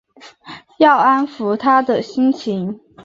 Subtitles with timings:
[0.79, 2.81] 要安抚她的心情